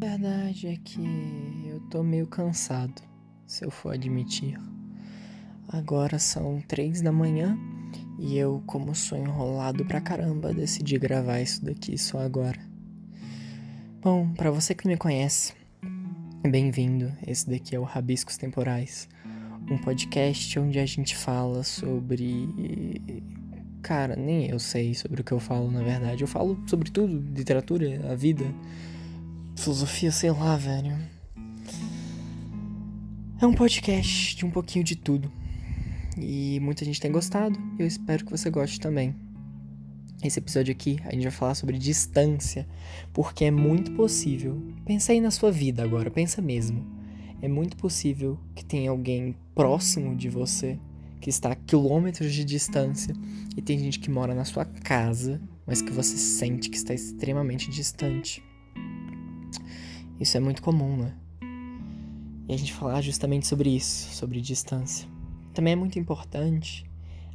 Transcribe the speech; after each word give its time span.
A 0.00 0.06
verdade 0.06 0.68
é 0.68 0.76
que 0.76 1.00
eu 1.66 1.80
tô 1.90 2.04
meio 2.04 2.24
cansado, 2.28 3.02
se 3.48 3.64
eu 3.64 3.70
for 3.70 3.94
admitir. 3.94 4.56
Agora 5.66 6.20
são 6.20 6.62
três 6.68 7.02
da 7.02 7.10
manhã 7.10 7.58
e 8.16 8.38
eu, 8.38 8.62
como 8.64 8.94
sou 8.94 9.18
enrolado 9.18 9.84
pra 9.84 10.00
caramba, 10.00 10.54
decidi 10.54 10.96
gravar 11.00 11.40
isso 11.40 11.64
daqui 11.64 11.98
só 11.98 12.20
agora. 12.20 12.60
Bom, 14.00 14.32
para 14.34 14.52
você 14.52 14.72
que 14.72 14.86
me 14.86 14.96
conhece, 14.96 15.52
bem-vindo. 16.48 17.12
Esse 17.26 17.50
daqui 17.50 17.74
é 17.74 17.80
o 17.80 17.82
Rabiscos 17.82 18.36
Temporais, 18.36 19.08
um 19.68 19.78
podcast 19.78 20.60
onde 20.60 20.78
a 20.78 20.86
gente 20.86 21.16
fala 21.16 21.64
sobre 21.64 23.02
Cara, 23.82 24.14
nem 24.14 24.48
eu 24.48 24.60
sei 24.60 24.94
sobre 24.94 25.22
o 25.22 25.24
que 25.24 25.32
eu 25.32 25.40
falo, 25.40 25.72
na 25.72 25.82
verdade. 25.82 26.22
Eu 26.22 26.28
falo 26.28 26.56
sobre 26.68 26.88
tudo, 26.88 27.20
literatura, 27.36 28.12
a 28.12 28.14
vida, 28.14 28.44
filosofia, 29.58 30.12
sei 30.12 30.30
lá, 30.30 30.56
velho. 30.56 30.96
É 33.40 33.46
um 33.46 33.52
podcast 33.52 34.36
de 34.36 34.46
um 34.46 34.50
pouquinho 34.50 34.84
de 34.84 34.96
tudo. 34.96 35.30
E 36.16 36.58
muita 36.60 36.84
gente 36.84 37.00
tem 37.00 37.10
gostado, 37.10 37.58
eu 37.78 37.86
espero 37.86 38.24
que 38.24 38.30
você 38.30 38.50
goste 38.50 38.80
também. 38.80 39.14
Esse 40.22 40.38
episódio 40.38 40.72
aqui 40.72 40.98
a 41.04 41.12
gente 41.12 41.22
vai 41.22 41.32
falar 41.32 41.54
sobre 41.54 41.78
distância, 41.78 42.66
porque 43.12 43.44
é 43.44 43.50
muito 43.50 43.92
possível. 43.92 44.60
Pensa 44.84 45.12
aí 45.12 45.20
na 45.20 45.30
sua 45.30 45.50
vida 45.50 45.82
agora, 45.82 46.10
pensa 46.10 46.40
mesmo. 46.40 46.84
É 47.42 47.46
muito 47.46 47.76
possível 47.76 48.38
que 48.54 48.64
tenha 48.64 48.90
alguém 48.90 49.36
próximo 49.54 50.16
de 50.16 50.28
você 50.28 50.78
que 51.20 51.30
está 51.30 51.52
a 51.52 51.56
quilômetros 51.56 52.32
de 52.32 52.44
distância 52.44 53.14
e 53.56 53.62
tem 53.62 53.78
gente 53.78 53.98
que 53.98 54.10
mora 54.10 54.34
na 54.34 54.44
sua 54.44 54.64
casa, 54.64 55.40
mas 55.66 55.82
que 55.82 55.92
você 55.92 56.16
sente 56.16 56.70
que 56.70 56.76
está 56.76 56.94
extremamente 56.94 57.70
distante. 57.70 58.47
Isso 60.20 60.36
é 60.36 60.40
muito 60.40 60.62
comum, 60.62 60.96
né? 60.96 61.14
E 62.48 62.54
a 62.54 62.56
gente 62.56 62.72
falar 62.72 63.00
justamente 63.00 63.46
sobre 63.46 63.70
isso, 63.70 64.14
sobre 64.14 64.40
distância. 64.40 65.08
Também 65.54 65.74
é 65.74 65.76
muito 65.76 65.98
importante 65.98 66.88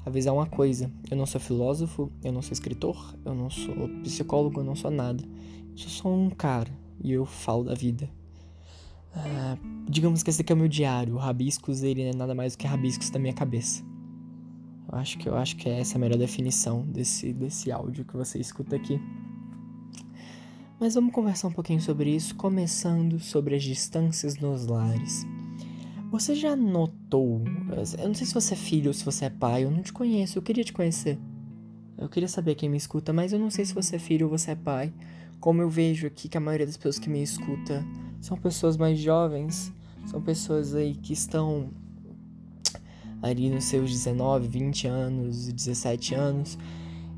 avisar 0.06 0.34
uma 0.34 0.46
coisa: 0.46 0.92
eu 1.10 1.16
não 1.16 1.26
sou 1.26 1.40
filósofo, 1.40 2.12
eu 2.24 2.32
não 2.32 2.42
sou 2.42 2.52
escritor, 2.52 3.16
eu 3.24 3.34
não 3.34 3.50
sou 3.50 3.88
psicólogo, 4.02 4.60
eu 4.60 4.64
não 4.64 4.76
sou 4.76 4.92
nada. 4.92 5.24
Eu 5.72 5.78
sou 5.78 5.90
só 5.90 6.10
um 6.10 6.30
cara 6.30 6.72
e 7.02 7.12
eu 7.12 7.26
falo 7.26 7.64
da 7.64 7.74
vida. 7.74 8.10
Uh, 9.16 9.86
digamos 9.88 10.24
que 10.24 10.30
esse 10.30 10.42
aqui 10.42 10.52
é 10.52 10.56
o 10.56 10.58
meu 10.58 10.68
diário. 10.68 11.16
O 11.16 11.18
rabiscos, 11.18 11.84
ele 11.84 12.02
é 12.02 12.14
nada 12.14 12.34
mais 12.34 12.54
do 12.54 12.58
que 12.58 12.68
rabiscos 12.68 13.10
da 13.10 13.20
minha 13.20 13.34
cabeça. 13.34 13.84
Eu 14.92 14.98
acho 14.98 15.18
que 15.18 15.30
eu 15.30 15.36
acho 15.36 15.56
que 15.56 15.70
essa 15.70 15.96
é 15.96 15.98
a 15.98 16.00
melhor 16.00 16.18
definição 16.18 16.82
desse, 16.84 17.32
desse 17.34 17.72
áudio 17.72 18.06
que 18.06 18.16
você 18.16 18.40
escuta 18.40 18.76
aqui. 18.76 19.00
Mas 20.80 20.96
vamos 20.96 21.14
conversar 21.14 21.48
um 21.48 21.52
pouquinho 21.52 21.82
sobre 21.82 22.14
isso, 22.14 22.36
começando 22.36 23.20
sobre 23.20 23.56
as 23.56 23.64
distâncias 23.64 24.38
nos 24.38 24.66
lares. 24.66 25.26
Você 26.12 26.36
já 26.36 26.56
notou? 26.56 27.42
Eu 27.98 28.08
não 28.08 28.14
sei 28.14 28.28
se 28.28 28.34
você 28.34 28.54
é 28.54 28.58
filho 28.58 28.90
ou 28.90 28.94
se 28.94 29.06
você 29.06 29.26
é 29.26 29.30
pai, 29.30 29.64
eu 29.64 29.72
não 29.72 29.82
te 29.82 29.94
conheço, 29.94 30.38
eu 30.38 30.42
queria 30.42 30.64
te 30.64 30.74
conhecer. 30.74 31.18
Eu 31.98 32.10
queria 32.10 32.28
saber 32.28 32.56
quem 32.56 32.70
me 32.70 32.78
escuta, 32.78 33.14
mas 33.14 33.32
eu 33.34 33.40
não 33.40 33.50
sei 33.50 33.66
se 33.66 33.74
você 33.74 33.96
é 33.96 34.00
filho 34.00 34.28
ou 34.28 34.38
você 34.38 34.52
é 34.52 34.56
pai. 34.56 34.94
Como 35.40 35.62
eu 35.62 35.70
vejo 35.70 36.08
aqui 36.08 36.28
que 36.28 36.38
a 36.38 36.42
maioria 36.42 36.66
das 36.66 36.78
pessoas 36.78 37.00
que 37.00 37.10
me 37.10 37.22
escuta 37.22 37.86
são 38.20 38.38
pessoas 38.38 38.78
mais 38.78 39.00
jovens, 39.00 39.72
são 40.06 40.22
pessoas 40.22 40.76
aí 40.76 40.96
que 40.96 41.14
estão 41.14 41.70
ali 43.22 43.50
nos 43.50 43.66
seus 43.66 43.90
19, 43.90 44.48
20 44.48 44.88
anos, 44.88 45.48
17 45.52 46.14
anos. 46.14 46.58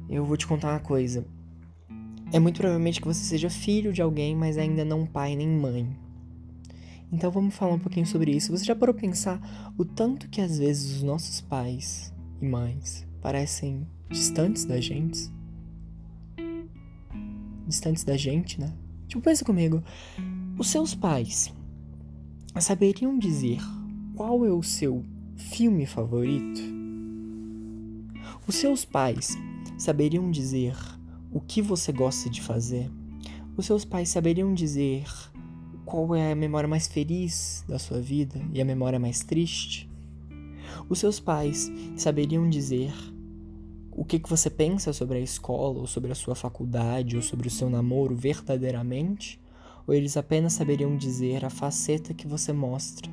Eu 0.08 0.24
vou 0.24 0.38
te 0.38 0.46
contar 0.46 0.72
uma 0.72 0.80
coisa. 0.80 1.26
É 2.32 2.40
muito 2.40 2.58
provavelmente 2.58 3.00
que 3.00 3.08
você 3.08 3.24
seja 3.24 3.50
filho 3.50 3.94
de 3.94 4.02
alguém, 4.02 4.36
mas 4.36 4.58
ainda 4.58 4.84
não 4.84 5.06
pai 5.06 5.36
nem 5.36 5.48
mãe. 5.48 5.88
Então 7.12 7.32
vamos 7.32 7.56
falar 7.56 7.76
um 7.76 7.80
pouquinho 7.80 8.06
sobre 8.06 8.32
isso. 8.36 8.52
Você 8.52 8.66
já 8.66 8.76
parou 8.76 8.94
pensar 8.94 9.74
o 9.78 9.86
tanto 9.86 10.28
que 10.30 10.42
às 10.42 10.58
vezes 10.58 10.98
os 10.98 11.04
nossos 11.04 11.40
pais 11.40 12.14
e 12.42 12.46
mães 12.46 13.08
parecem 13.22 13.88
distantes 14.10 14.66
da 14.66 14.80
gente? 14.80 15.32
Distantes 17.68 18.04
da 18.04 18.18
gente, 18.18 18.60
né? 18.60 18.74
Tipo, 19.08 19.22
pensa 19.22 19.46
comigo. 19.46 19.84
Os 20.58 20.68
seus 20.68 20.96
pais 20.96 21.54
saberiam 22.60 23.18
dizer 23.18 23.60
qual 24.16 24.46
é 24.46 24.52
o 24.52 24.64
seu 24.64 25.04
filme 25.36 25.86
favorito? 25.86 26.62
Os 28.48 28.56
seus 28.56 28.86
pais 28.86 29.38
saberiam 29.78 30.30
dizer 30.32 30.76
o 31.36 31.42
que 31.42 31.62
você 31.62 31.92
gosta 31.92 32.30
de 32.30 32.42
fazer? 32.42 32.90
Os 33.58 33.66
seus 33.66 33.84
pais 33.84 34.08
saberiam 34.08 34.54
dizer 34.54 35.04
qual 35.84 36.16
é 36.16 36.32
a 36.32 36.36
memória 36.36 36.68
mais 36.70 36.88
feliz 36.88 37.66
da 37.68 37.78
sua 37.78 38.00
vida 38.00 38.42
e 38.54 38.62
a 38.62 38.66
memória 38.66 38.98
mais 38.98 39.20
triste? 39.20 39.90
Os 40.88 40.98
seus 40.98 41.20
pais 41.20 41.70
saberiam 41.98 42.50
dizer 42.50 42.94
o 43.92 44.06
que, 44.06 44.18
que 44.18 44.30
você 44.30 44.50
pensa 44.50 44.94
sobre 44.94 45.18
a 45.18 45.22
escola, 45.22 45.80
ou 45.80 45.88
sobre 45.88 46.10
a 46.10 46.16
sua 46.16 46.36
faculdade, 46.36 47.18
ou 47.18 47.22
sobre 47.22 47.50
o 47.50 47.52
seu 47.52 47.70
namoro 47.70 48.16
verdadeiramente? 48.16 49.38
ou 49.86 49.94
eles 49.94 50.18
apenas 50.18 50.54
saberiam 50.54 50.96
dizer 50.98 51.46
a 51.46 51.50
faceta 51.50 52.14
que 52.14 52.26
você 52.26 52.52
mostra, 52.52 53.12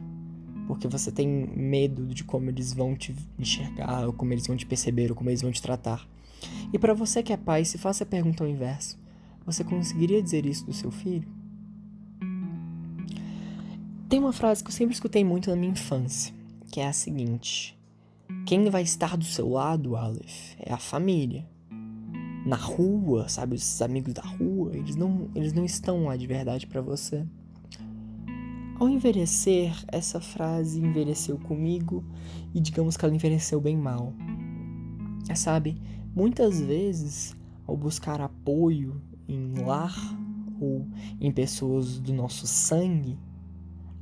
porque 0.67 0.89
você 0.89 1.11
tem 1.11 1.29
medo 1.29 2.07
de 2.07 2.25
como 2.25 2.49
eles 2.49 2.73
vão 2.73 2.97
te 2.97 3.15
enxergar, 3.39 4.07
ou 4.07 4.13
como 4.13 4.33
eles 4.33 4.47
vão 4.47 4.57
te 4.57 4.65
perceber, 4.65 5.11
ou 5.11 5.17
como 5.17 5.29
eles 5.29 5.43
vão 5.43 5.53
te 5.53 5.61
tratar. 5.61 6.09
E 6.73 6.79
para 6.79 6.95
você 6.95 7.23
que 7.23 7.33
é 7.33 7.37
pai, 7.37 7.65
se 7.65 7.79
faça 7.79 8.05
a 8.05 8.07
pergunta 8.07 8.45
ao 8.45 8.51
inverso: 8.51 8.99
você 9.45 9.63
conseguiria 9.65 10.23
dizer 10.23 10.47
isso 10.47 10.67
do 10.67 10.73
seu 10.73 10.91
filho? 10.91 11.29
Tem 14.09 14.21
uma 14.21 14.33
frase 14.33 14.63
que 14.63 14.69
eu 14.69 14.75
sempre 14.75 14.95
escutei 14.95 15.25
muito 15.25 15.51
na 15.51 15.57
minha 15.57 15.73
infância, 15.73 16.35
que 16.71 16.81
é 16.81 16.87
a 16.87 16.93
seguinte: 16.93 17.79
Quem 18.47 18.69
vai 18.71 18.83
estar 18.83 19.17
do 19.17 19.25
seu 19.25 19.49
lado, 19.49 19.97
Aleph, 19.97 20.55
é 20.59 20.73
a 20.73 20.79
família 20.79 21.47
na 22.45 22.57
rua, 22.57 23.29
sabe, 23.29 23.55
os 23.55 23.81
amigos 23.81 24.13
da 24.13 24.23
rua, 24.23 24.77
eles 24.77 24.97
não, 24.97 25.31
eles 25.35 25.53
não 25.53 25.65
estão 25.65 26.05
lá 26.05 26.17
de 26.17 26.27
verdade 26.27 26.67
para 26.67 26.81
você. 26.81 27.25
Ao 28.79 28.89
envelhecer, 28.89 29.73
essa 29.89 30.21
frase 30.21 30.81
envelheceu 30.81 31.39
comigo 31.39 32.05
e 32.53 32.61
digamos 32.61 32.97
que 32.97 33.05
ela 33.05 33.15
envelheceu 33.15 33.61
bem 33.61 33.77
mal. 33.77 34.13
É, 35.29 35.37
sabe, 35.37 35.81
muitas 36.15 36.61
vezes, 36.61 37.35
ao 37.67 37.77
buscar 37.77 38.21
apoio 38.21 39.01
em 39.29 39.55
lar 39.63 39.97
ou 40.61 40.87
em 41.21 41.33
pessoas 41.33 41.99
do 41.99 42.13
nosso 42.13 42.47
sangue, 42.47 43.19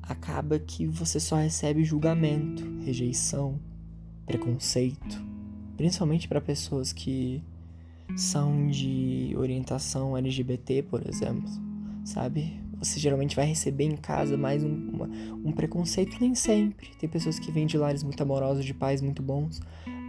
acaba 0.03 0.59
que 0.59 0.87
você 0.87 1.21
só 1.21 1.37
recebe 1.37 1.85
julgamento, 1.85 2.65
rejeição, 2.83 3.61
preconceito, 4.27 5.25
principalmente 5.77 6.29
para 6.29 6.41
pessoas 6.41 6.93
que 6.93 7.43
são 8.17 8.67
de 8.67 9.35
orientação 9.37 10.17
LGBT, 10.17 10.83
por 10.83 11.07
exemplo, 11.09 11.49
sabe? 12.05 12.61
Você 12.81 12.99
geralmente 12.99 13.37
vai 13.37 13.45
receber 13.45 13.85
em 13.85 13.97
casa 13.97 14.37
mais 14.37 14.65
um, 14.65 14.75
uma, 14.75 15.09
um 15.45 15.53
preconceito, 15.53 16.17
nem 16.21 16.35
sempre. 16.35 16.89
Tem 16.99 17.09
pessoas 17.09 17.39
que 17.39 17.53
vêm 17.53 17.67
de 17.67 17.77
lares 17.77 18.03
muito 18.03 18.23
amorosos, 18.23 18.65
de 18.65 18.73
pais 18.73 19.03
muito 19.03 19.23
bons, 19.23 19.61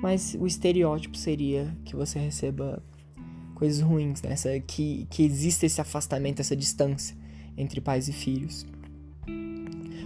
mas 0.01 0.35
o 0.39 0.47
estereótipo 0.47 1.17
seria 1.17 1.75
que 1.83 1.95
você 1.95 2.17
receba 2.17 2.81
coisas 3.55 3.81
ruins, 3.81 4.21
né? 4.21 4.31
Essa, 4.31 4.59
que, 4.61 5.05
que 5.09 5.23
existe 5.23 5.65
esse 5.65 5.81
afastamento, 5.81 6.39
essa 6.39 6.55
distância 6.55 7.15
entre 7.57 7.81
pais 7.81 8.07
e 8.07 8.13
filhos. 8.13 8.65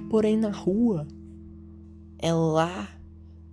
Porém, 0.09 0.35
na 0.35 0.49
rua, 0.49 1.07
é 2.17 2.33
lá 2.33 2.89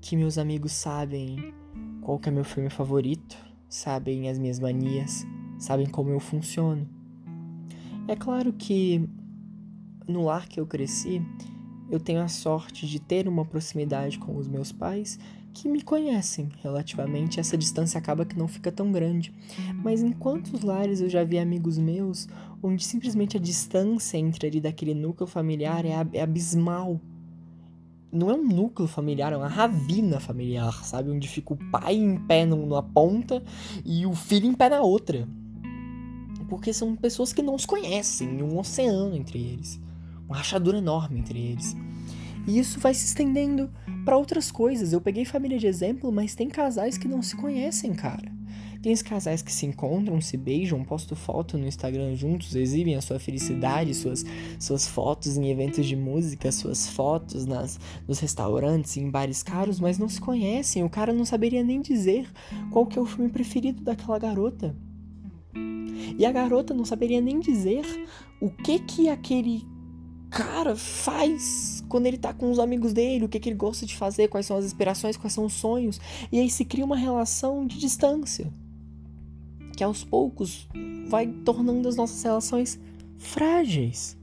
que 0.00 0.16
meus 0.16 0.38
amigos 0.38 0.72
sabem 0.72 1.52
qual 2.00 2.20
é 2.24 2.30
meu 2.30 2.44
filme 2.44 2.70
favorito, 2.70 3.36
sabem 3.68 4.28
as 4.28 4.38
minhas 4.38 4.58
manias, 4.58 5.24
sabem 5.58 5.86
como 5.86 6.10
eu 6.10 6.18
funciono. 6.18 6.88
É 8.08 8.16
claro 8.16 8.52
que 8.52 9.08
no 10.08 10.24
lar 10.24 10.48
que 10.48 10.58
eu 10.58 10.66
cresci, 10.66 11.22
eu 11.90 12.00
tenho 12.00 12.20
a 12.20 12.28
sorte 12.28 12.86
de 12.86 13.00
ter 13.00 13.28
uma 13.28 13.44
proximidade 13.44 14.18
com 14.18 14.36
os 14.36 14.48
meus 14.48 14.72
pais 14.72 15.18
que 15.54 15.68
me 15.68 15.82
conhecem 15.82 16.48
relativamente, 16.62 17.38
essa 17.38 17.58
distância 17.58 17.98
acaba 17.98 18.24
que 18.24 18.38
não 18.38 18.48
fica 18.48 18.72
tão 18.72 18.90
grande. 18.90 19.32
Mas 19.84 20.02
em 20.02 20.10
quantos 20.10 20.62
lares 20.62 21.00
eu 21.00 21.08
já 21.08 21.22
vi 21.22 21.38
amigos 21.38 21.76
meus 21.78 22.26
onde 22.62 22.84
simplesmente 22.84 23.36
a 23.36 23.40
distância 23.40 24.16
entre 24.16 24.46
ali 24.46 24.60
daquele 24.60 24.94
núcleo 24.94 25.26
familiar 25.26 25.84
é, 25.84 25.90
é 26.14 26.22
abismal 26.22 27.00
não 28.12 28.30
é 28.30 28.34
um 28.34 28.46
núcleo 28.46 28.86
familiar, 28.86 29.32
é 29.32 29.36
uma 29.38 29.48
ravina 29.48 30.20
familiar, 30.20 30.84
sabe? 30.84 31.10
Onde 31.10 31.26
fica 31.26 31.54
o 31.54 31.70
pai 31.70 31.94
em 31.94 32.18
pé 32.18 32.44
numa 32.44 32.82
ponta 32.82 33.42
e 33.86 34.04
o 34.04 34.12
filho 34.12 34.46
em 34.46 34.52
pé 34.52 34.68
na 34.68 34.82
outra. 34.82 35.26
Porque 36.52 36.70
são 36.70 36.94
pessoas 36.94 37.32
que 37.32 37.40
não 37.40 37.58
se 37.58 37.66
conhecem, 37.66 38.42
um 38.42 38.58
oceano 38.58 39.16
entre 39.16 39.38
eles, 39.38 39.80
uma 40.28 40.36
rachadura 40.36 40.76
enorme 40.76 41.18
entre 41.18 41.40
eles. 41.40 41.74
E 42.46 42.58
isso 42.58 42.78
vai 42.78 42.92
se 42.92 43.06
estendendo 43.06 43.70
para 44.04 44.18
outras 44.18 44.52
coisas. 44.52 44.92
Eu 44.92 45.00
peguei 45.00 45.24
família 45.24 45.58
de 45.58 45.66
exemplo, 45.66 46.12
mas 46.12 46.34
tem 46.34 46.50
casais 46.50 46.98
que 46.98 47.08
não 47.08 47.22
se 47.22 47.36
conhecem, 47.36 47.94
cara. 47.94 48.30
Tem 48.82 48.92
os 48.92 49.00
casais 49.00 49.40
que 49.40 49.50
se 49.50 49.64
encontram, 49.64 50.20
se 50.20 50.36
beijam, 50.36 50.84
postam 50.84 51.16
foto 51.16 51.56
no 51.56 51.66
Instagram 51.66 52.14
juntos, 52.16 52.54
exibem 52.54 52.96
a 52.96 53.00
sua 53.00 53.18
felicidade, 53.18 53.94
suas, 53.94 54.22
suas 54.60 54.86
fotos 54.86 55.38
em 55.38 55.50
eventos 55.50 55.86
de 55.86 55.96
música, 55.96 56.52
suas 56.52 56.86
fotos 56.86 57.46
nas, 57.46 57.80
nos 58.06 58.18
restaurantes, 58.18 58.98
em 58.98 59.08
bares 59.08 59.42
caros, 59.42 59.80
mas 59.80 59.98
não 59.98 60.08
se 60.10 60.20
conhecem. 60.20 60.84
O 60.84 60.90
cara 60.90 61.14
não 61.14 61.24
saberia 61.24 61.64
nem 61.64 61.80
dizer 61.80 62.28
qual 62.70 62.84
que 62.84 62.98
é 62.98 63.00
o 63.00 63.06
filme 63.06 63.30
preferido 63.30 63.80
daquela 63.80 64.18
garota. 64.18 64.76
E 66.18 66.24
a 66.24 66.32
garota 66.32 66.74
não 66.74 66.84
saberia 66.84 67.20
nem 67.20 67.40
dizer 67.40 67.84
o 68.40 68.50
que 68.50 68.78
que 68.78 69.08
aquele 69.08 69.64
cara 70.30 70.74
faz 70.74 71.84
quando 71.88 72.06
ele 72.06 72.16
tá 72.16 72.32
com 72.32 72.50
os 72.50 72.58
amigos 72.58 72.92
dele, 72.92 73.26
o 73.26 73.28
que, 73.28 73.38
que 73.38 73.50
ele 73.50 73.56
gosta 73.56 73.84
de 73.84 73.94
fazer, 73.94 74.28
quais 74.28 74.46
são 74.46 74.56
as 74.56 74.64
inspirações, 74.64 75.16
quais 75.16 75.32
são 75.32 75.44
os 75.44 75.52
sonhos. 75.52 76.00
E 76.32 76.40
aí 76.40 76.48
se 76.48 76.64
cria 76.64 76.84
uma 76.84 76.96
relação 76.96 77.66
de 77.66 77.78
distância. 77.78 78.50
Que 79.76 79.84
aos 79.84 80.02
poucos 80.02 80.68
vai 81.08 81.26
tornando 81.26 81.88
as 81.88 81.96
nossas 81.96 82.22
relações 82.22 82.80
frágeis. 83.18 84.16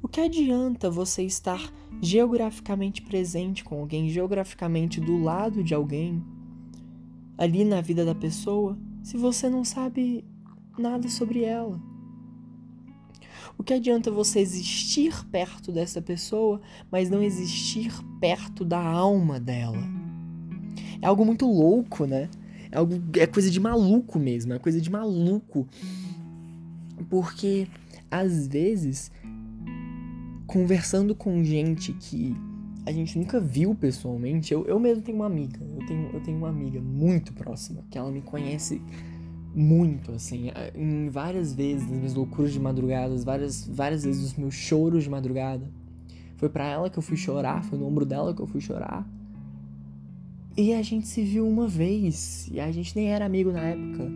O 0.00 0.08
que 0.08 0.20
adianta 0.20 0.90
você 0.90 1.22
estar 1.24 1.72
geograficamente 2.00 3.02
presente 3.02 3.62
com 3.62 3.80
alguém, 3.80 4.08
geograficamente 4.08 5.00
do 5.00 5.22
lado 5.22 5.62
de 5.62 5.74
alguém, 5.74 6.22
ali 7.36 7.64
na 7.64 7.80
vida 7.80 8.04
da 8.04 8.14
pessoa, 8.14 8.78
se 9.02 9.16
você 9.16 9.48
não 9.48 9.64
sabe 9.64 10.24
nada 10.78 11.08
sobre 11.08 11.44
ela? 11.44 11.80
O 13.58 13.62
que 13.62 13.74
adianta 13.74 14.10
você 14.10 14.40
existir 14.40 15.24
perto 15.26 15.70
dessa 15.70 16.00
pessoa, 16.00 16.60
mas 16.90 17.10
não 17.10 17.22
existir 17.22 17.92
perto 18.20 18.64
da 18.64 18.80
alma 18.80 19.38
dela? 19.38 19.78
É 21.00 21.06
algo 21.06 21.24
muito 21.24 21.46
louco, 21.46 22.06
né? 22.06 22.28
É, 22.70 22.78
algo, 22.78 22.94
é 23.18 23.26
coisa 23.26 23.50
de 23.50 23.60
maluco 23.60 24.18
mesmo, 24.18 24.52
é 24.52 24.58
coisa 24.58 24.80
de 24.80 24.90
maluco. 24.90 25.68
Porque, 27.10 27.68
às 28.10 28.46
vezes, 28.46 29.12
conversando 30.46 31.14
com 31.14 31.44
gente 31.44 31.92
que 31.92 32.34
a 32.84 32.90
gente 32.90 33.18
nunca 33.18 33.40
viu 33.40 33.74
pessoalmente, 33.74 34.52
eu, 34.52 34.64
eu 34.66 34.78
mesmo 34.80 35.02
tenho 35.02 35.18
uma 35.18 35.26
amiga, 35.26 35.60
eu 35.60 35.86
tenho, 35.86 36.10
eu 36.12 36.20
tenho 36.20 36.38
uma 36.38 36.48
amiga 36.48 36.80
muito 36.80 37.32
próxima, 37.32 37.84
que 37.90 37.96
ela 37.96 38.10
me 38.10 38.22
conhece 38.22 38.82
muito, 39.54 40.12
assim, 40.12 40.50
em 40.74 41.08
várias 41.08 41.52
vezes, 41.52 41.88
nas 41.88 41.98
minhas 41.98 42.14
loucuras 42.14 42.52
de 42.52 42.60
madrugada, 42.60 43.14
várias, 43.18 43.66
várias 43.66 44.04
vezes 44.04 44.24
os 44.24 44.34
meus 44.34 44.54
choros 44.54 45.04
de 45.04 45.10
madrugada. 45.10 45.68
Foi 46.36 46.48
para 46.48 46.66
ela 46.66 46.90
que 46.90 46.98
eu 46.98 47.02
fui 47.02 47.16
chorar, 47.16 47.62
foi 47.64 47.78
no 47.78 47.86
ombro 47.86 48.04
dela 48.04 48.34
que 48.34 48.40
eu 48.40 48.46
fui 48.46 48.60
chorar. 48.60 49.06
E 50.56 50.74
a 50.74 50.82
gente 50.82 51.06
se 51.06 51.22
viu 51.22 51.46
uma 51.48 51.68
vez, 51.68 52.48
e 52.50 52.60
a 52.60 52.70
gente 52.72 52.94
nem 52.96 53.12
era 53.12 53.24
amigo 53.24 53.52
na 53.52 53.60
época. 53.60 54.10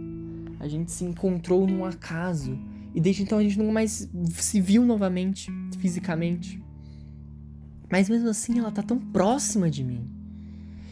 A 0.58 0.68
gente 0.68 0.90
se 0.90 1.04
encontrou 1.04 1.66
num 1.66 1.84
acaso. 1.84 2.58
E 2.94 3.00
desde 3.00 3.22
então 3.22 3.38
a 3.38 3.42
gente 3.42 3.58
nunca 3.58 3.72
mais 3.72 4.08
se 4.30 4.60
viu 4.60 4.84
novamente, 4.84 5.50
fisicamente. 5.78 6.62
Mas 7.90 8.08
mesmo 8.08 8.28
assim 8.28 8.58
ela 8.58 8.72
tá 8.72 8.82
tão 8.82 8.98
próxima 8.98 9.70
de 9.70 9.84
mim. 9.84 10.04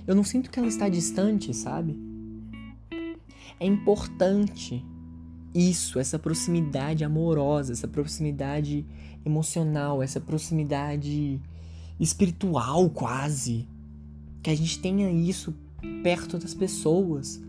Eu 0.07 0.15
não 0.15 0.23
sinto 0.23 0.51
que 0.51 0.59
ela 0.59 0.69
está 0.69 0.89
distante, 0.89 1.53
sabe? 1.55 1.99
É 3.59 3.67
importante 3.67 4.85
isso, 5.55 5.99
essa 5.99 6.19
proximidade 6.19 7.05
amorosa, 7.05 7.73
essa 7.73 7.87
proximidade 7.87 8.85
emocional, 9.25 10.03
essa 10.03 10.21
proximidade 10.21 11.41
espiritual 11.99 12.91
quase. 12.91 13.69
Que 14.43 14.51
a 14.51 14.57
gente 14.57 14.79
tenha 14.81 15.11
isso 15.11 15.55
perto 16.03 16.39
das 16.39 16.55
pessoas. 16.55 17.41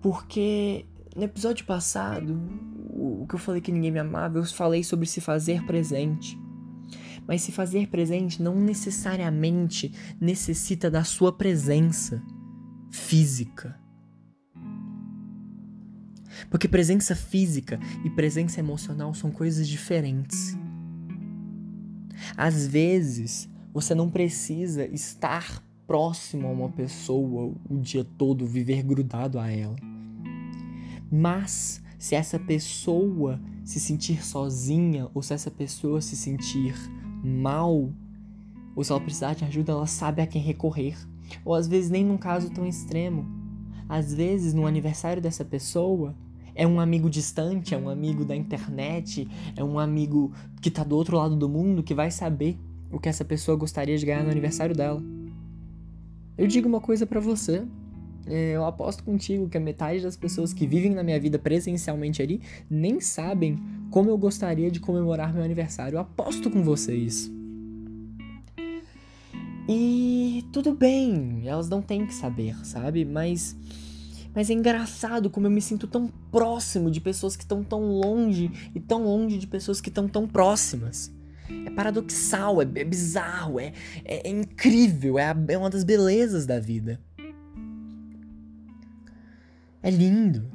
Porque 0.00 0.86
no 1.16 1.24
episódio 1.24 1.66
passado, 1.66 2.40
o 2.90 3.26
que 3.28 3.34
eu 3.34 3.38
falei 3.38 3.60
que 3.60 3.72
ninguém 3.72 3.90
me 3.90 3.98
amava, 3.98 4.38
eu 4.38 4.44
falei 4.44 4.84
sobre 4.84 5.06
se 5.06 5.20
fazer 5.20 5.64
presente. 5.66 6.38
Mas 7.26 7.42
se 7.42 7.52
fazer 7.52 7.88
presente 7.88 8.42
não 8.42 8.54
necessariamente 8.54 9.92
necessita 10.20 10.90
da 10.90 11.02
sua 11.04 11.32
presença 11.32 12.22
física. 12.90 13.83
Porque 16.50 16.68
presença 16.68 17.14
física 17.14 17.78
e 18.04 18.10
presença 18.10 18.60
emocional 18.60 19.14
são 19.14 19.30
coisas 19.30 19.68
diferentes. 19.68 20.56
Às 22.36 22.66
vezes, 22.66 23.48
você 23.72 23.94
não 23.94 24.10
precisa 24.10 24.86
estar 24.86 25.62
próximo 25.86 26.46
a 26.46 26.50
uma 26.50 26.68
pessoa 26.70 27.54
o 27.68 27.78
dia 27.78 28.04
todo, 28.04 28.46
viver 28.46 28.82
grudado 28.82 29.38
a 29.38 29.50
ela. 29.50 29.76
Mas, 31.10 31.82
se 31.98 32.14
essa 32.14 32.38
pessoa 32.38 33.40
se 33.64 33.80
sentir 33.80 34.24
sozinha, 34.24 35.08
ou 35.14 35.22
se 35.22 35.34
essa 35.34 35.50
pessoa 35.50 36.00
se 36.00 36.16
sentir 36.16 36.74
mal, 37.22 37.92
ou 38.74 38.84
se 38.84 38.90
ela 38.90 39.00
precisar 39.00 39.34
de 39.34 39.44
ajuda, 39.44 39.72
ela 39.72 39.86
sabe 39.86 40.20
a 40.20 40.26
quem 40.26 40.42
recorrer. 40.42 40.96
Ou 41.44 41.54
às 41.54 41.66
vezes 41.66 41.90
nem 41.90 42.04
num 42.04 42.18
caso 42.18 42.50
tão 42.50 42.66
extremo. 42.66 43.26
Às 43.88 44.12
vezes, 44.12 44.54
no 44.54 44.66
aniversário 44.66 45.22
dessa 45.22 45.44
pessoa, 45.44 46.14
é 46.54 46.66
um 46.66 46.78
amigo 46.78 47.10
distante, 47.10 47.74
é 47.74 47.78
um 47.78 47.88
amigo 47.88 48.24
da 48.24 48.36
internet, 48.36 49.28
é 49.56 49.64
um 49.64 49.78
amigo 49.78 50.32
que 50.60 50.70
tá 50.70 50.84
do 50.84 50.96
outro 50.96 51.16
lado 51.16 51.36
do 51.36 51.48
mundo 51.48 51.82
que 51.82 51.94
vai 51.94 52.10
saber 52.10 52.56
o 52.90 52.98
que 52.98 53.08
essa 53.08 53.24
pessoa 53.24 53.56
gostaria 53.56 53.98
de 53.98 54.06
ganhar 54.06 54.22
no 54.22 54.30
aniversário 54.30 54.74
dela. 54.74 55.02
Eu 56.36 56.46
digo 56.46 56.68
uma 56.68 56.80
coisa 56.80 57.06
para 57.06 57.20
você. 57.20 57.64
É, 58.26 58.52
eu 58.52 58.64
aposto 58.64 59.04
contigo 59.04 59.48
que 59.48 59.56
a 59.56 59.60
metade 59.60 60.00
das 60.00 60.16
pessoas 60.16 60.52
que 60.52 60.66
vivem 60.66 60.94
na 60.94 61.02
minha 61.02 61.20
vida 61.20 61.38
presencialmente 61.38 62.22
ali 62.22 62.40
nem 62.70 62.98
sabem 62.98 63.58
como 63.90 64.08
eu 64.08 64.16
gostaria 64.16 64.70
de 64.70 64.80
comemorar 64.80 65.32
meu 65.34 65.42
aniversário. 65.42 65.96
Eu 65.96 66.00
aposto 66.00 66.50
com 66.50 66.62
você 66.62 66.94
isso. 66.94 67.32
E 69.68 70.44
tudo 70.52 70.74
bem, 70.74 71.42
elas 71.46 71.68
não 71.68 71.80
têm 71.80 72.06
que 72.06 72.14
saber, 72.14 72.54
sabe? 72.64 73.04
Mas 73.04 73.56
mas 74.34 74.50
é 74.50 74.52
engraçado 74.52 75.30
como 75.30 75.46
eu 75.46 75.50
me 75.50 75.62
sinto 75.62 75.86
tão 75.86 76.08
próximo 76.30 76.90
de 76.90 77.00
pessoas 77.00 77.36
que 77.36 77.44
estão 77.44 77.62
tão 77.62 77.82
longe 77.82 78.50
e 78.74 78.80
tão 78.80 79.04
longe 79.04 79.38
de 79.38 79.46
pessoas 79.46 79.80
que 79.80 79.88
estão 79.88 80.08
tão 80.08 80.26
próximas. 80.26 81.12
É 81.66 81.70
paradoxal, 81.70 82.60
é, 82.60 82.64
é 82.64 82.84
bizarro, 82.84 83.60
é, 83.60 83.72
é, 84.04 84.28
é 84.28 84.30
incrível, 84.30 85.18
é, 85.18 85.30
a, 85.30 85.36
é 85.48 85.58
uma 85.58 85.70
das 85.70 85.84
belezas 85.84 86.46
da 86.46 86.58
vida. 86.58 87.00
É 89.82 89.90
lindo. 89.90 90.50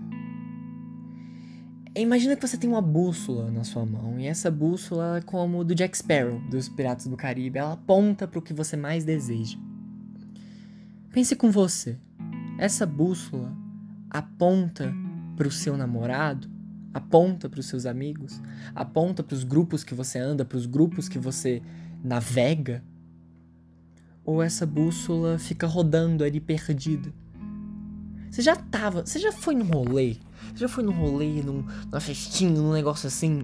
Imagina 1.95 2.35
que 2.35 2.47
você 2.47 2.57
tem 2.57 2.69
uma 2.69 2.81
bússola 2.81 3.51
na 3.51 3.63
sua 3.63 3.85
mão 3.85 4.19
e 4.19 4.25
essa 4.25 4.49
bússola 4.49 5.17
é 5.17 5.21
como 5.21 5.63
do 5.63 5.75
Jack 5.75 5.97
Sparrow 5.97 6.39
dos 6.49 6.69
Piratas 6.69 7.07
do 7.07 7.17
Caribe, 7.17 7.59
ela 7.59 7.73
aponta 7.73 8.27
para 8.27 8.39
o 8.39 8.41
que 8.41 8.53
você 8.53 8.77
mais 8.77 9.03
deseja. 9.03 9.57
Pense 11.11 11.35
com 11.35 11.51
você. 11.51 11.97
Essa 12.57 12.85
bússola 12.85 13.58
aponta 14.09 14.93
para 15.35 15.47
o 15.47 15.51
seu 15.51 15.77
namorado, 15.77 16.49
aponta 16.93 17.47
para 17.47 17.59
os 17.59 17.67
seus 17.67 17.85
amigos, 17.85 18.41
aponta 18.73 19.23
para 19.23 19.35
os 19.35 19.43
grupos 19.43 19.83
que 19.83 19.93
você 19.93 20.19
anda, 20.19 20.43
para 20.43 20.57
os 20.57 20.65
grupos 20.65 21.07
que 21.07 21.19
você 21.19 21.61
navega? 22.03 22.83
Ou 24.25 24.43
essa 24.43 24.65
bússola 24.65 25.39
fica 25.39 25.65
rodando 25.65 26.23
ali 26.23 26.39
perdida? 26.39 27.11
Você 28.29 28.41
já 28.41 28.55
tava, 28.55 29.05
você 29.05 29.19
já 29.19 29.31
foi 29.31 29.55
num 29.55 29.65
rolê? 29.65 30.17
Você 30.53 30.59
já 30.59 30.67
foi 30.67 30.83
num 30.83 30.91
rolê, 30.91 31.41
num, 31.41 31.63
numa 31.85 31.99
festinha, 31.99 32.51
num 32.51 32.73
negócio 32.73 33.07
assim? 33.07 33.43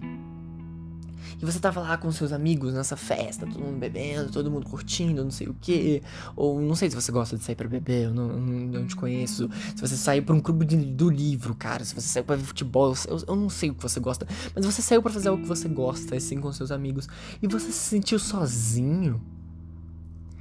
E 1.41 1.45
você 1.45 1.59
tava 1.59 1.81
lá 1.81 1.97
com 1.97 2.11
seus 2.11 2.31
amigos 2.31 2.73
nessa 2.73 2.95
festa, 2.95 3.45
todo 3.45 3.63
mundo 3.63 3.77
bebendo, 3.77 4.31
todo 4.31 4.49
mundo 4.49 4.67
curtindo, 4.67 5.23
não 5.23 5.31
sei 5.31 5.47
o 5.47 5.53
que. 5.53 6.01
Ou 6.35 6.61
não 6.61 6.75
sei 6.75 6.89
se 6.89 6.95
você 6.95 7.11
gosta 7.11 7.37
de 7.37 7.43
sair 7.43 7.55
para 7.55 7.67
beber, 7.67 8.05
eu 8.05 8.13
não, 8.13 8.27
não, 8.27 8.79
não, 8.79 8.87
te 8.87 8.95
conheço. 8.95 9.49
Se 9.75 9.81
você 9.81 9.95
saiu 9.95 10.23
pra 10.23 10.35
um 10.35 10.39
clube 10.39 10.65
de, 10.65 10.77
do 10.77 11.09
livro, 11.09 11.55
cara, 11.55 11.83
se 11.83 11.93
você 11.93 12.07
saiu 12.07 12.23
pra 12.23 12.35
ver 12.35 12.43
futebol, 12.43 12.93
eu, 13.07 13.23
eu 13.27 13.35
não 13.35 13.49
sei 13.49 13.69
o 13.69 13.75
que 13.75 13.83
você 13.83 13.99
gosta. 13.99 14.27
Mas 14.55 14.65
você 14.65 14.81
saiu 14.81 15.01
para 15.01 15.11
fazer 15.11 15.29
o 15.29 15.37
que 15.37 15.47
você 15.47 15.67
gosta, 15.67 16.15
assim, 16.15 16.39
com 16.39 16.51
seus 16.51 16.71
amigos. 16.71 17.07
E 17.41 17.47
você 17.47 17.71
se 17.71 17.89
sentiu 17.89 18.19
sozinho? 18.19 19.21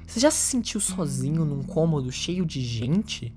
Você 0.06 0.20
já 0.20 0.30
se 0.30 0.50
sentiu 0.50 0.80
sozinho 0.80 1.44
num 1.44 1.62
cômodo 1.62 2.12
cheio 2.12 2.44
de 2.44 2.60
gente? 2.60 3.34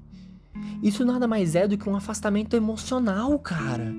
Isso 0.81 1.05
nada 1.05 1.27
mais 1.27 1.55
é 1.55 1.67
do 1.67 1.77
que 1.77 1.89
um 1.89 1.95
afastamento 1.95 2.55
emocional, 2.55 3.37
cara. 3.39 3.93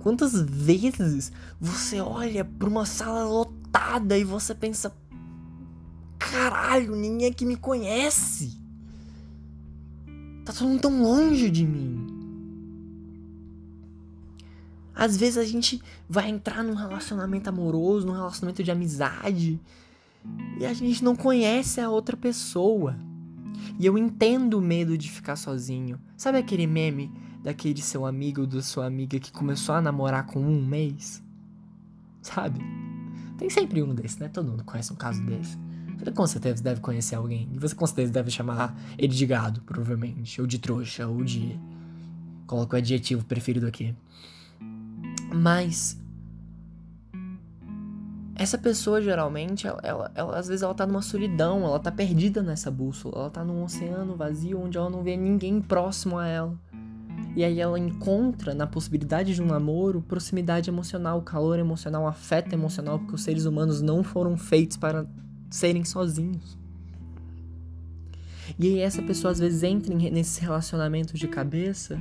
Quantas 0.00 0.32
vezes 0.32 1.30
você 1.60 2.00
olha 2.00 2.42
para 2.42 2.68
uma 2.68 2.86
sala 2.86 3.24
lotada 3.24 4.16
e 4.16 4.24
você 4.24 4.54
pensa: 4.54 4.92
caralho, 6.18 6.96
ninguém 6.96 7.28
aqui 7.28 7.44
me 7.44 7.56
conhece. 7.56 8.58
Tá 10.44 10.54
todo 10.54 10.68
mundo 10.68 10.80
tão 10.80 11.02
longe 11.02 11.50
de 11.50 11.66
mim. 11.66 12.06
Às 14.94 15.16
vezes 15.18 15.36
a 15.36 15.44
gente 15.44 15.82
vai 16.08 16.30
entrar 16.30 16.64
num 16.64 16.74
relacionamento 16.74 17.48
amoroso, 17.48 18.06
num 18.06 18.12
relacionamento 18.12 18.62
de 18.62 18.70
amizade, 18.70 19.60
e 20.58 20.64
a 20.64 20.72
gente 20.72 21.04
não 21.04 21.14
conhece 21.14 21.80
a 21.80 21.90
outra 21.90 22.16
pessoa. 22.16 22.96
E 23.78 23.84
eu 23.84 23.96
entendo 23.98 24.58
o 24.58 24.62
medo 24.62 24.96
de 24.96 25.10
ficar 25.10 25.36
sozinho. 25.36 26.00
Sabe 26.16 26.38
aquele 26.38 26.66
meme 26.66 27.12
daquele 27.42 27.80
seu 27.80 28.04
amigo 28.06 28.42
ou 28.42 28.46
da 28.46 28.62
sua 28.62 28.86
amiga 28.86 29.18
que 29.18 29.32
começou 29.32 29.74
a 29.74 29.80
namorar 29.80 30.26
com 30.26 30.40
um 30.40 30.64
mês? 30.64 31.22
Sabe? 32.22 32.60
Tem 33.38 33.48
sempre 33.48 33.82
um 33.82 33.94
desse, 33.94 34.20
né? 34.20 34.28
Todo 34.28 34.50
mundo 34.50 34.64
conhece 34.64 34.92
um 34.92 34.96
caso 34.96 35.24
desse. 35.24 35.58
Você 35.98 36.12
com 36.12 36.26
certeza 36.26 36.62
deve 36.62 36.80
conhecer 36.80 37.14
alguém. 37.14 37.48
E 37.52 37.58
você 37.58 37.74
com 37.74 37.86
certeza 37.86 38.12
deve 38.12 38.30
chamar 38.30 38.74
ele 38.98 39.14
de 39.14 39.26
gado, 39.26 39.60
provavelmente. 39.62 40.40
Ou 40.40 40.46
de 40.46 40.58
trouxa, 40.58 41.06
ou 41.06 41.22
de. 41.22 41.58
Coloca 42.46 42.76
o 42.76 42.78
adjetivo 42.78 43.24
preferido 43.24 43.66
aqui. 43.66 43.94
Mas. 45.34 45.98
Essa 48.34 48.56
pessoa 48.56 49.02
geralmente, 49.02 49.66
ela, 49.66 49.80
ela, 49.82 50.12
ela, 50.14 50.38
às 50.38 50.48
vezes 50.48 50.62
ela 50.62 50.74
tá 50.74 50.86
numa 50.86 51.02
solidão, 51.02 51.62
ela 51.62 51.78
tá 51.78 51.92
perdida 51.92 52.42
nessa 52.42 52.70
bússola, 52.70 53.14
ela 53.18 53.30
tá 53.30 53.44
num 53.44 53.62
oceano 53.62 54.16
vazio 54.16 54.58
onde 54.58 54.78
ela 54.78 54.88
não 54.88 55.02
vê 55.02 55.14
ninguém 55.14 55.60
próximo 55.60 56.16
a 56.16 56.26
ela. 56.26 56.58
E 57.36 57.44
aí 57.44 57.60
ela 57.60 57.78
encontra 57.78 58.54
na 58.54 58.66
possibilidade 58.66 59.34
de 59.34 59.42
um 59.42 59.46
namoro 59.46 60.02
proximidade 60.02 60.68
emocional, 60.68 61.22
calor 61.22 61.58
emocional, 61.58 62.06
afeto 62.06 62.52
emocional, 62.52 62.98
porque 62.98 63.14
os 63.14 63.22
seres 63.22 63.44
humanos 63.44 63.80
não 63.80 64.02
foram 64.02 64.36
feitos 64.36 64.76
para 64.76 65.06
serem 65.48 65.84
sozinhos. 65.84 66.58
E 68.58 68.66
aí 68.66 68.78
essa 68.80 69.00
pessoa 69.02 69.30
às 69.30 69.38
vezes 69.38 69.62
entra 69.62 69.94
nesses 69.94 70.38
relacionamentos 70.38 71.18
de 71.18 71.28
cabeça, 71.28 72.00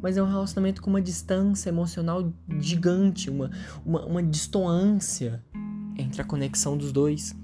mas 0.00 0.16
é 0.16 0.22
um 0.22 0.28
relacionamento 0.28 0.80
com 0.80 0.88
uma 0.88 1.00
distância 1.00 1.68
emocional 1.68 2.32
gigante, 2.58 3.28
uma, 3.28 3.50
uma, 3.84 4.04
uma 4.06 4.22
distoância 4.22 5.42
entre 5.96 6.22
a 6.22 6.24
conexão 6.24 6.76
dos 6.76 6.90
dois. 6.90 7.34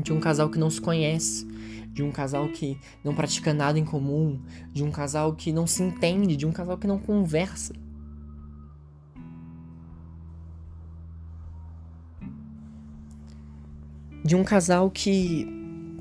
De 0.00 0.12
um 0.12 0.20
casal 0.20 0.48
que 0.48 0.58
não 0.58 0.70
se 0.70 0.80
conhece, 0.80 1.44
de 1.92 2.02
um 2.02 2.10
casal 2.12 2.48
que 2.48 2.78
não 3.02 3.14
pratica 3.14 3.52
nada 3.52 3.78
em 3.78 3.84
comum, 3.84 4.40
de 4.72 4.82
um 4.82 4.90
casal 4.90 5.34
que 5.34 5.52
não 5.52 5.66
se 5.66 5.82
entende, 5.82 6.36
de 6.36 6.46
um 6.46 6.52
casal 6.52 6.78
que 6.78 6.86
não 6.86 6.98
conversa. 6.98 7.72
de 14.28 14.36
um 14.36 14.44
casal 14.44 14.90
que 14.90 15.46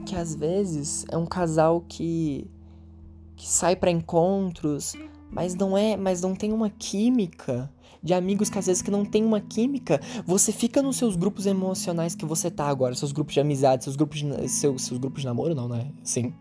que 0.06 0.14
às 0.14 0.36
vezes 0.36 1.06
é 1.10 1.16
um 1.18 1.26
casal 1.26 1.82
que 1.88 2.46
que 3.38 3.48
sai 3.48 3.76
para 3.76 3.90
encontros, 3.90 4.94
mas 5.38 5.54
não 5.54 5.78
é, 5.78 5.96
mas 5.96 6.20
não 6.20 6.34
tem 6.34 6.52
uma 6.52 6.68
química 6.68 7.72
de 8.02 8.12
amigos 8.12 8.50
que 8.50 8.58
às 8.58 8.66
vezes 8.66 8.82
que 8.82 8.90
não 8.90 9.06
tem 9.06 9.24
uma 9.24 9.40
química, 9.40 10.02
você 10.26 10.52
fica 10.52 10.82
nos 10.82 10.98
seus 10.98 11.16
grupos 11.16 11.46
emocionais 11.46 12.16
que 12.16 12.26
você 12.26 12.50
tá 12.50 12.68
agora, 12.68 12.96
seus 12.96 13.12
grupos 13.12 13.36
de 13.36 13.40
amizade, 13.40 13.84
seus 13.84 13.96
grupos 13.96 14.18
de, 14.18 14.50
seus, 14.50 14.82
seus 14.82 15.00
grupos 15.00 15.22
de 15.22 15.28
namoro, 15.28 15.54
não, 15.54 15.68
né? 15.68 15.92
Sim. 16.04 16.34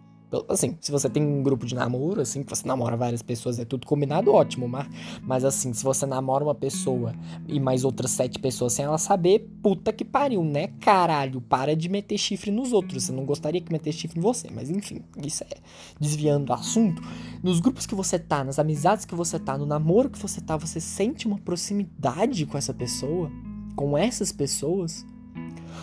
Assim, 0.48 0.76
se 0.80 0.90
você 0.90 1.08
tem 1.08 1.22
um 1.22 1.40
grupo 1.42 1.64
de 1.64 1.74
namoro, 1.74 2.20
assim, 2.20 2.42
que 2.42 2.50
você 2.50 2.66
namora 2.66 2.96
várias 2.96 3.22
pessoas, 3.22 3.60
é 3.60 3.64
tudo 3.64 3.86
combinado, 3.86 4.32
ótimo, 4.32 4.68
mas, 4.68 4.88
mas 5.22 5.44
assim, 5.44 5.72
se 5.72 5.84
você 5.84 6.04
namora 6.04 6.42
uma 6.42 6.54
pessoa 6.54 7.14
e 7.46 7.60
mais 7.60 7.84
outras 7.84 8.10
sete 8.10 8.38
pessoas 8.38 8.72
sem 8.72 8.84
ela 8.84 8.98
saber, 8.98 9.48
puta 9.62 9.92
que 9.92 10.04
pariu, 10.04 10.42
né, 10.42 10.68
caralho? 10.80 11.40
Para 11.40 11.76
de 11.76 11.88
meter 11.88 12.18
chifre 12.18 12.50
nos 12.50 12.72
outros. 12.72 13.04
Você 13.04 13.12
não 13.12 13.24
gostaria 13.24 13.60
que 13.60 13.72
meter 13.72 13.92
chifre 13.92 14.18
em 14.18 14.22
você, 14.22 14.48
mas 14.50 14.68
enfim, 14.68 15.00
isso 15.24 15.44
é 15.44 15.56
desviando 16.00 16.46
do 16.46 16.52
assunto. 16.52 17.00
Nos 17.42 17.60
grupos 17.60 17.86
que 17.86 17.94
você 17.94 18.18
tá, 18.18 18.42
nas 18.42 18.58
amizades 18.58 19.04
que 19.04 19.14
você 19.14 19.38
tá, 19.38 19.56
no 19.56 19.64
namoro 19.64 20.10
que 20.10 20.18
você 20.18 20.40
tá, 20.40 20.56
você 20.56 20.80
sente 20.80 21.26
uma 21.26 21.38
proximidade 21.38 22.44
com 22.46 22.58
essa 22.58 22.74
pessoa, 22.74 23.30
com 23.76 23.96
essas 23.96 24.32
pessoas 24.32 25.06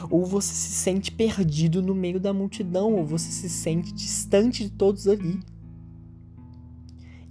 ou 0.09 0.25
você 0.25 0.53
se 0.53 0.73
sente 0.73 1.11
perdido 1.11 1.81
no 1.81 1.95
meio 1.95 2.19
da 2.19 2.33
multidão, 2.33 2.93
ou 2.93 3.05
você 3.05 3.31
se 3.31 3.49
sente 3.49 3.93
distante 3.93 4.63
de 4.63 4.69
todos 4.69 5.07
ali. 5.07 5.39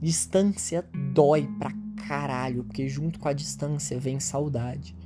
Distância 0.00 0.84
dói 1.12 1.48
pra 1.58 1.72
caralho, 2.08 2.64
porque 2.64 2.88
junto 2.88 3.18
com 3.18 3.28
a 3.28 3.32
distância 3.32 3.98
vem 3.98 4.18
saudade. 4.18 4.96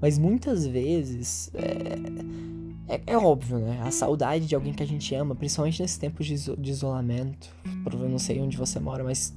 Mas 0.00 0.18
muitas 0.18 0.66
vezes 0.66 1.50
é, 1.54 2.94
é, 2.94 3.02
é, 3.06 3.16
óbvio, 3.18 3.58
né? 3.58 3.80
A 3.82 3.90
saudade 3.90 4.46
de 4.46 4.54
alguém 4.54 4.72
que 4.72 4.82
a 4.82 4.86
gente 4.86 5.14
ama, 5.14 5.34
principalmente 5.34 5.82
nesses 5.82 5.98
tempos 5.98 6.26
de, 6.26 6.34
iso 6.34 6.56
de 6.56 6.70
isolamento. 6.70 7.54
Eu 7.92 8.08
não 8.08 8.18
sei 8.18 8.40
onde 8.40 8.56
você 8.56 8.78
mora, 8.78 9.02
mas 9.02 9.36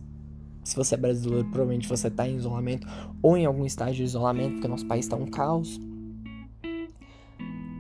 se 0.64 0.76
você 0.76 0.96
é 0.96 0.98
brasileiro, 0.98 1.46
provavelmente 1.46 1.88
você 1.88 2.08
está 2.08 2.28
em 2.28 2.36
isolamento 2.38 2.88
ou 3.22 3.36
em 3.36 3.46
algum 3.46 3.66
estágio 3.66 3.96
de 3.96 4.04
isolamento, 4.04 4.54
porque 4.54 4.68
nosso 4.68 4.86
país 4.86 5.06
está 5.06 5.16
um 5.16 5.26
caos. 5.26 5.80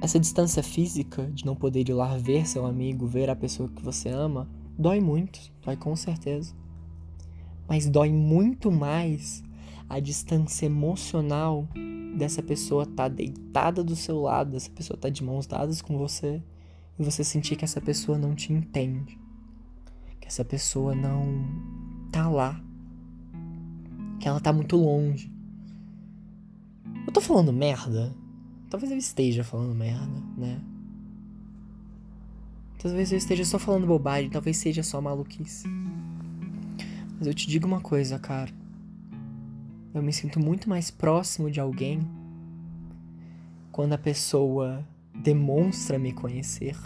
Essa 0.01 0.19
distância 0.19 0.63
física 0.63 1.27
de 1.27 1.45
não 1.45 1.55
poder 1.55 1.87
ir 1.87 1.93
lá 1.93 2.17
ver 2.17 2.47
seu 2.47 2.65
amigo, 2.65 3.05
ver 3.05 3.29
a 3.29 3.35
pessoa 3.35 3.69
que 3.69 3.83
você 3.83 4.09
ama, 4.09 4.49
dói 4.75 4.99
muito, 4.99 5.39
dói 5.63 5.77
com 5.77 5.95
certeza. 5.95 6.55
Mas 7.69 7.87
dói 7.87 8.11
muito 8.11 8.71
mais 8.71 9.43
a 9.87 9.99
distância 9.99 10.65
emocional 10.65 11.67
dessa 12.17 12.41
pessoa 12.41 12.81
estar 12.81 12.95
tá 12.95 13.07
deitada 13.07 13.83
do 13.83 13.95
seu 13.95 14.19
lado, 14.19 14.51
dessa 14.51 14.71
pessoa 14.71 14.95
estar 14.95 15.07
tá 15.07 15.13
de 15.13 15.23
mãos 15.23 15.45
dadas 15.45 15.83
com 15.83 15.95
você 15.95 16.41
e 16.97 17.03
você 17.03 17.23
sentir 17.23 17.55
que 17.55 17.63
essa 17.63 17.79
pessoa 17.79 18.17
não 18.17 18.33
te 18.33 18.51
entende, 18.51 19.19
que 20.19 20.27
essa 20.27 20.43
pessoa 20.43 20.95
não 20.95 21.45
tá 22.11 22.27
lá, 22.27 22.59
que 24.19 24.27
ela 24.27 24.39
tá 24.39 24.51
muito 24.51 24.75
longe. 24.77 25.31
Eu 27.05 27.13
tô 27.13 27.21
falando 27.21 27.53
merda? 27.53 28.15
Talvez 28.71 28.89
eu 28.89 28.97
esteja 28.97 29.43
falando 29.43 29.75
merda, 29.75 30.23
né? 30.37 30.61
Talvez 32.81 33.11
eu 33.11 33.17
esteja 33.17 33.43
só 33.43 33.59
falando 33.59 33.85
bobagem, 33.85 34.29
talvez 34.29 34.55
seja 34.55 34.81
só 34.81 35.01
maluquice. 35.01 35.67
Mas 37.17 37.27
eu 37.27 37.33
te 37.33 37.49
digo 37.49 37.67
uma 37.67 37.81
coisa, 37.81 38.17
cara. 38.17 38.49
Eu 39.93 40.01
me 40.01 40.13
sinto 40.13 40.39
muito 40.39 40.69
mais 40.69 40.89
próximo 40.89 41.51
de 41.51 41.59
alguém 41.59 42.07
quando 43.73 43.91
a 43.91 43.97
pessoa 43.97 44.87
demonstra 45.13 45.99
me 45.99 46.13
conhecer, 46.13 46.77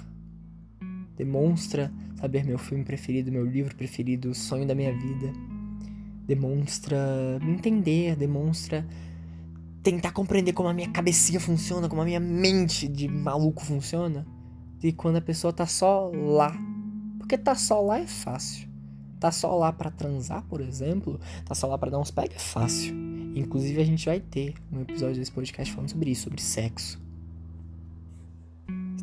demonstra 1.16 1.94
saber 2.16 2.44
meu 2.44 2.58
filme 2.58 2.84
preferido, 2.84 3.32
meu 3.32 3.46
livro 3.46 3.76
preferido, 3.76 4.32
o 4.32 4.34
sonho 4.34 4.66
da 4.66 4.74
minha 4.74 4.92
vida, 4.92 5.32
demonstra 6.26 7.40
me 7.44 7.52
entender, 7.52 8.16
demonstra 8.16 8.84
tentar 9.86 10.12
compreender 10.12 10.52
como 10.52 10.68
a 10.68 10.74
minha 10.74 10.90
cabecinha 10.90 11.40
funciona, 11.40 11.88
como 11.88 12.02
a 12.02 12.06
minha 12.06 12.20
mente 12.20 12.88
de 12.88 13.08
maluco 13.08 13.64
funciona. 13.64 14.26
E 14.82 14.92
quando 14.92 15.18
a 15.18 15.22
pessoa 15.22 15.54
tá 15.54 15.68
só 15.68 16.10
lá. 16.12 16.52
Porque 17.20 17.38
tá 17.38 17.54
só 17.54 17.82
lá 17.82 18.00
é 18.00 18.08
fácil. 18.08 18.68
Tá 19.20 19.32
só 19.32 19.56
lá 19.56 19.72
para 19.72 19.92
transar, 19.92 20.44
por 20.44 20.60
exemplo, 20.60 21.20
tá 21.46 21.54
só 21.56 21.68
lá 21.68 21.78
para 21.78 21.92
dar 21.92 22.00
uns 22.00 22.10
pega 22.10 22.36
é 22.36 22.40
fácil. 22.40 22.96
Inclusive 23.36 23.80
a 23.80 23.86
gente 23.86 24.06
vai 24.06 24.20
ter 24.20 24.56
um 24.72 24.82
episódio 24.82 25.18
desse 25.18 25.32
podcast 25.32 25.72
falando 25.72 25.90
sobre 25.90 26.10
isso, 26.10 26.24
sobre 26.24 26.42
sexo. 26.42 27.00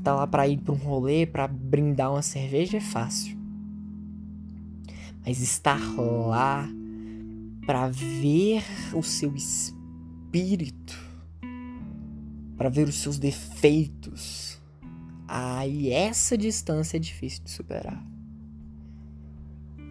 Tá 0.03 0.15
lá 0.17 0.27
para 0.27 0.49
ir 0.49 0.59
para 0.59 0.75
um 0.75 0.77
rolê, 0.77 1.27
para 1.27 1.47
brindar 1.47 2.11
uma 2.11 2.23
cerveja 2.23 2.79
é 2.79 2.81
fácil. 2.81 3.39
Mas 5.25 5.41
estar 5.41 5.81
lá 5.97 6.69
para 7.65 7.89
ver 7.89 8.65
o 8.93 9.03
seu 9.03 9.33
espírito 9.37 9.82
espírito, 10.33 10.99
para 12.57 12.71
ver 12.71 12.89
os 12.89 12.95
seus 12.95 13.19
defeitos, 13.19 14.59
aí 15.29 15.91
essa 15.91 16.39
distância 16.39 16.97
é 16.97 17.01
difícil 17.01 17.45
de 17.45 17.51
superar. 17.51 18.03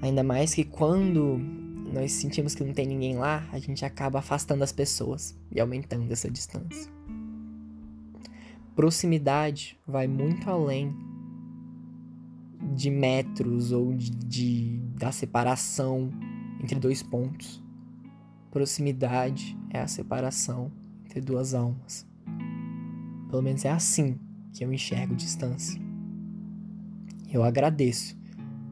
Ainda 0.02 0.24
mais 0.24 0.56
que 0.56 0.64
quando 0.64 1.38
nós 1.94 2.14
sentimos 2.14 2.56
que 2.56 2.64
não 2.64 2.74
tem 2.74 2.88
ninguém 2.88 3.18
lá, 3.18 3.48
a 3.52 3.60
gente 3.60 3.86
acaba 3.86 4.18
afastando 4.18 4.64
as 4.64 4.72
pessoas 4.72 5.38
e 5.52 5.60
aumentando 5.60 6.12
essa 6.12 6.30
distância. 6.30 6.92
Proximidade 8.76 9.78
vai 9.86 10.08
muito 10.08 10.50
além 10.50 10.92
de 12.74 12.90
metros 12.90 13.72
ou 13.72 13.94
de, 13.94 14.10
de 14.10 14.80
da 14.96 15.12
separação 15.12 16.10
entre 16.64 16.80
dois 16.80 17.04
pontos. 17.04 17.62
Proximidade 18.52 19.58
é 19.70 19.80
a 19.80 19.88
separação 19.88 20.70
entre 21.06 21.22
duas 21.22 21.54
almas. 21.54 22.06
Pelo 23.30 23.42
menos 23.42 23.64
é 23.64 23.70
assim 23.70 24.20
que 24.52 24.66
eu 24.66 24.74
enxergo 24.74 25.16
distância. 25.16 25.82
Eu 27.32 27.44
agradeço 27.44 28.20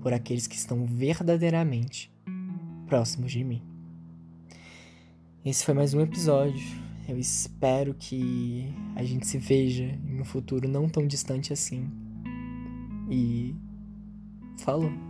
por 0.01 0.11
aqueles 0.11 0.47
que 0.47 0.57
estão 0.57 0.85
verdadeiramente 0.85 2.11
próximos 2.87 3.31
de 3.31 3.41
mim. 3.41 3.63
Esse 5.45 5.63
foi 5.63 5.73
mais 5.73 5.93
um 5.93 6.01
episódio. 6.01 6.59
Eu 7.07 7.17
espero 7.17 7.93
que 7.93 8.75
a 8.97 9.03
gente 9.05 9.25
se 9.25 9.37
veja 9.37 9.97
em 10.05 10.19
um 10.19 10.25
futuro 10.25 10.67
não 10.67 10.89
tão 10.89 11.07
distante 11.07 11.53
assim. 11.53 11.89
E 13.09 13.55
falou! 14.57 15.08